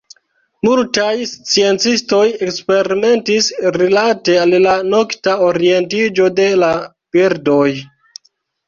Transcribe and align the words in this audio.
Multaj 0.67 1.11
sciencistoj 1.31 2.23
eksperimentis 2.47 3.51
rilate 3.77 4.41
al 4.47 4.59
la 4.67 4.75
nokta 4.97 5.39
orientiĝo 5.51 6.35
de 6.43 6.53
la 6.65 6.73
birdoj. 7.17 7.67